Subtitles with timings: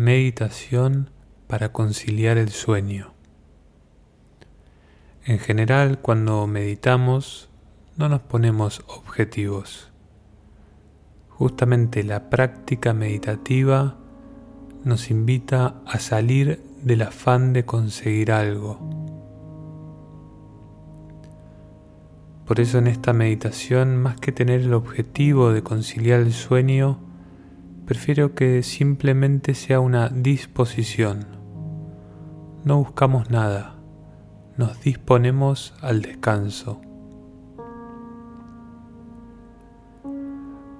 [0.00, 1.10] meditación
[1.46, 3.12] para conciliar el sueño.
[5.26, 7.50] En general, cuando meditamos,
[7.98, 9.90] no nos ponemos objetivos.
[11.28, 13.98] Justamente la práctica meditativa
[14.84, 18.78] nos invita a salir del afán de conseguir algo.
[22.46, 27.09] Por eso en esta meditación, más que tener el objetivo de conciliar el sueño,
[27.90, 31.26] prefiero que simplemente sea una disposición.
[32.62, 33.80] No buscamos nada,
[34.56, 36.80] nos disponemos al descanso.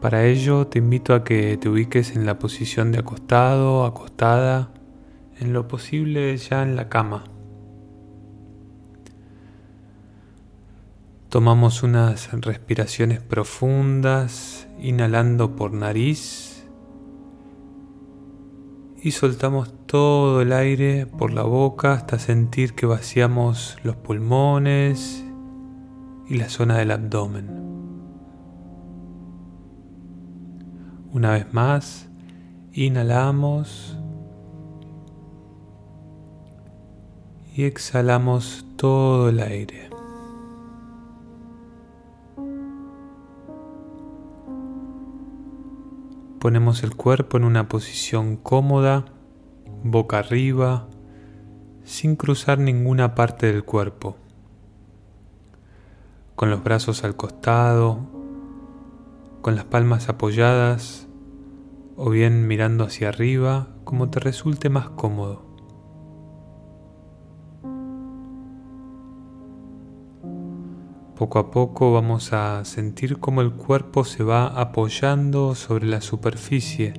[0.00, 4.70] Para ello te invito a que te ubiques en la posición de acostado, acostada,
[5.40, 7.24] en lo posible ya en la cama.
[11.28, 16.49] Tomamos unas respiraciones profundas, inhalando por nariz
[19.02, 25.24] y soltamos todo el aire por la boca hasta sentir que vaciamos los pulmones
[26.28, 27.48] y la zona del abdomen.
[31.12, 32.08] Una vez más,
[32.72, 33.96] inhalamos
[37.56, 39.89] y exhalamos todo el aire.
[46.40, 49.04] Ponemos el cuerpo en una posición cómoda,
[49.84, 50.88] boca arriba,
[51.84, 54.16] sin cruzar ninguna parte del cuerpo.
[56.36, 57.98] Con los brazos al costado,
[59.42, 61.08] con las palmas apoyadas
[61.96, 65.49] o bien mirando hacia arriba, como te resulte más cómodo.
[71.20, 76.94] Poco a poco vamos a sentir cómo el cuerpo se va apoyando sobre la superficie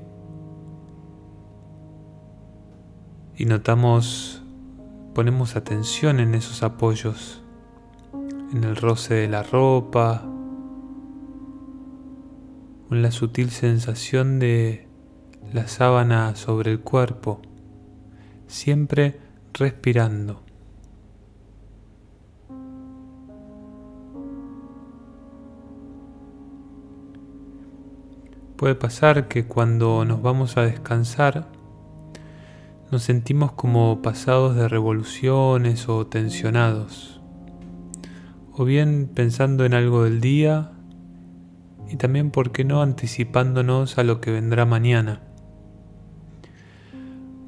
[3.36, 4.44] y notamos,
[5.16, 7.42] ponemos atención en esos apoyos,
[8.54, 10.22] en el roce de la ropa,
[12.90, 14.88] con la sutil sensación de
[15.52, 17.42] la sábana sobre el cuerpo,
[18.46, 19.20] siempre
[19.52, 20.44] respirando.
[28.62, 31.48] Puede pasar que cuando nos vamos a descansar
[32.92, 37.20] nos sentimos como pasados de revoluciones o tensionados,
[38.54, 40.74] o bien pensando en algo del día
[41.90, 45.24] y también, ¿por qué no?, anticipándonos a lo que vendrá mañana.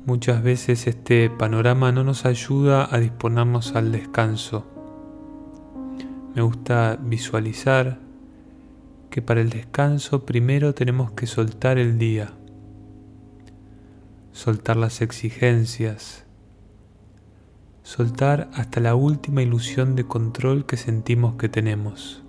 [0.08, 4.66] Muchas veces este panorama no nos ayuda a disponernos al descanso.
[6.34, 8.03] Me gusta visualizar
[9.14, 12.32] que para el descanso primero tenemos que soltar el día,
[14.32, 16.26] soltar las exigencias,
[17.84, 22.24] soltar hasta la última ilusión de control que sentimos que tenemos.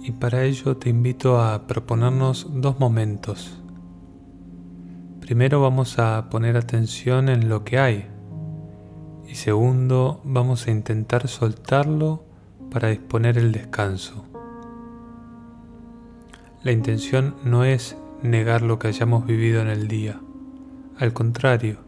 [0.00, 3.60] y para ello te invito a proponernos dos momentos.
[5.20, 8.08] Primero vamos a poner atención en lo que hay
[9.28, 12.24] y segundo vamos a intentar soltarlo
[12.70, 14.24] para disponer el descanso.
[16.62, 20.20] La intención no es negar lo que hayamos vivido en el día,
[20.98, 21.78] al contrario,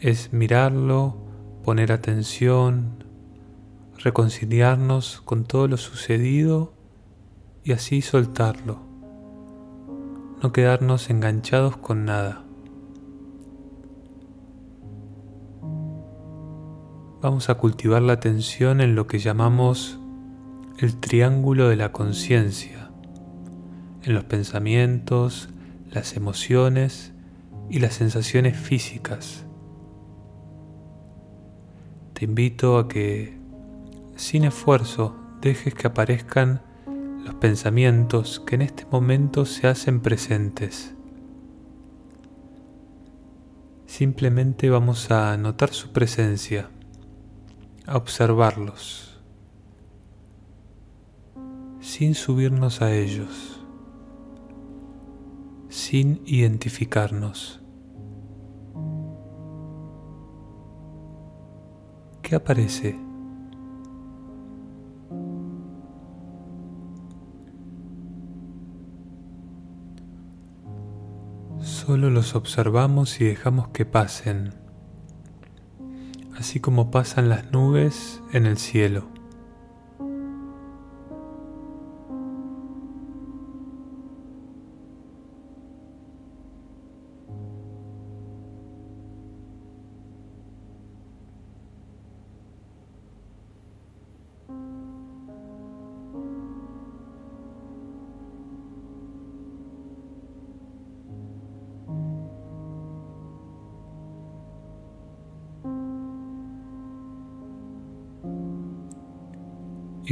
[0.00, 1.16] es mirarlo,
[1.64, 3.04] poner atención,
[3.98, 6.72] reconciliarnos con todo lo sucedido
[7.62, 8.78] y así soltarlo,
[10.42, 12.44] no quedarnos enganchados con nada.
[17.22, 20.00] Vamos a cultivar la atención en lo que llamamos
[20.78, 22.90] el triángulo de la conciencia,
[24.02, 25.48] en los pensamientos,
[25.88, 27.12] las emociones
[27.70, 29.46] y las sensaciones físicas.
[32.14, 33.38] Te invito a que,
[34.16, 36.60] sin esfuerzo, dejes que aparezcan
[37.24, 40.96] los pensamientos que en este momento se hacen presentes.
[43.86, 46.68] Simplemente vamos a notar su presencia,
[47.88, 49.20] observarlos,
[51.80, 53.60] sin subirnos a ellos,
[55.68, 57.60] sin identificarnos.
[62.22, 62.98] ¿Qué aparece?
[71.60, 74.61] Solo los observamos y dejamos que pasen,
[76.42, 79.11] así como pasan las nubes en el cielo.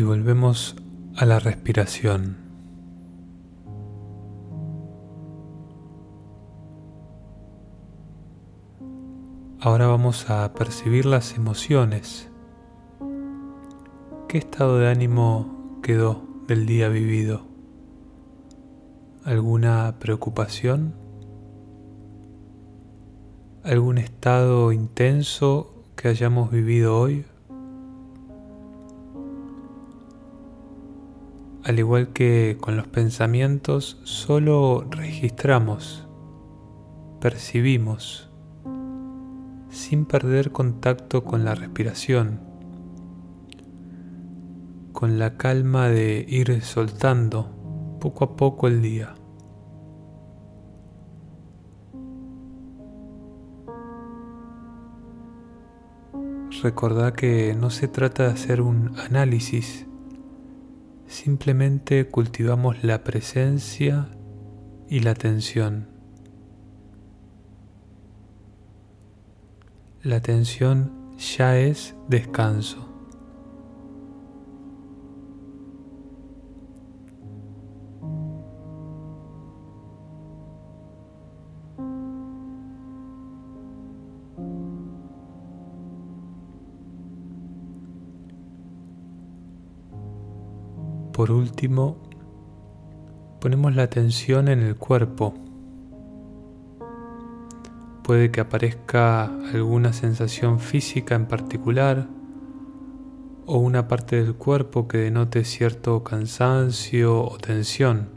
[0.01, 0.77] Y volvemos
[1.15, 2.39] a la respiración.
[9.61, 12.31] Ahora vamos a percibir las emociones.
[14.27, 17.43] ¿Qué estado de ánimo quedó del día vivido?
[19.27, 20.95] ¿Alguna preocupación?
[23.65, 27.27] ¿Algún estado intenso que hayamos vivido hoy?
[31.71, 36.09] Al igual que con los pensamientos, solo registramos,
[37.21, 38.29] percibimos,
[39.69, 42.41] sin perder contacto con la respiración,
[44.93, 49.15] con la calma de ir soltando poco a poco el día.
[56.65, 59.87] Recordá que no se trata de hacer un análisis
[61.11, 64.09] Simplemente cultivamos la presencia
[64.89, 65.89] y la atención.
[70.05, 72.90] La atención ya es descanso.
[91.21, 91.99] Por último,
[93.43, 95.35] ponemos la atención en el cuerpo.
[98.03, 102.09] Puede que aparezca alguna sensación física en particular
[103.45, 108.09] o una parte del cuerpo que denote cierto cansancio o tensión.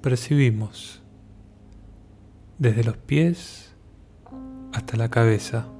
[0.00, 1.02] Percibimos
[2.56, 3.74] desde los pies
[4.72, 5.75] hasta la cabeza.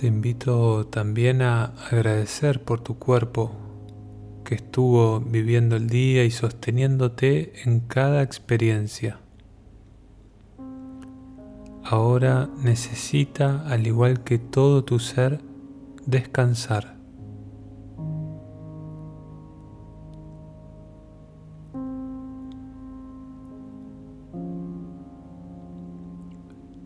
[0.00, 3.52] Te invito también a agradecer por tu cuerpo
[4.46, 9.20] que estuvo viviendo el día y sosteniéndote en cada experiencia.
[11.84, 15.42] Ahora necesita, al igual que todo tu ser,
[16.06, 16.96] descansar.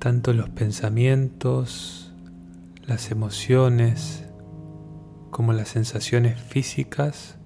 [0.01, 2.04] Tanto los pensamientos,
[2.87, 4.25] las emociones
[5.31, 7.39] como las sensaciones físicas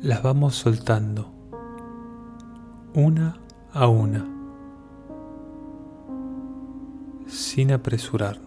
[0.00, 1.32] las vamos soltando
[2.94, 3.38] una
[3.72, 4.24] a una
[7.26, 8.45] sin apresurarnos.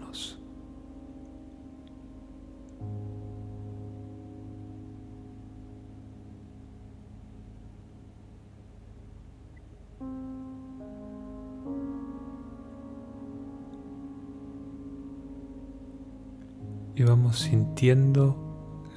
[16.99, 18.35] Y vamos sintiendo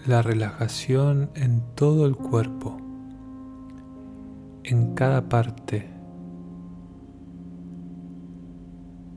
[0.06, 2.76] la relajación en todo el cuerpo,
[4.64, 5.88] en cada parte,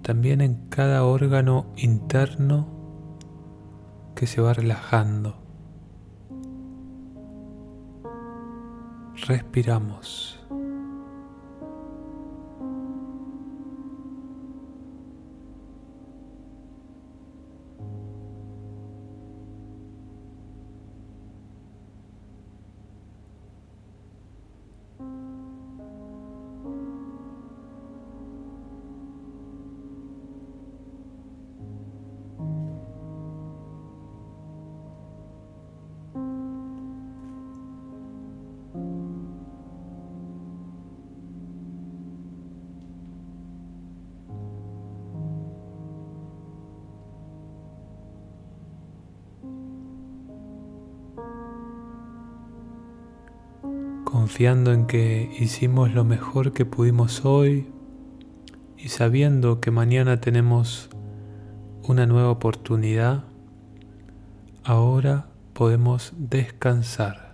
[0.03, 2.67] también en cada órgano interno
[4.13, 5.35] que se va relajando.
[9.15, 10.44] Respiramos.
[54.35, 57.69] Confiando en que hicimos lo mejor que pudimos hoy
[58.77, 60.89] y sabiendo que mañana tenemos
[61.83, 63.23] una nueva oportunidad,
[64.65, 67.24] ahora podemos descansar.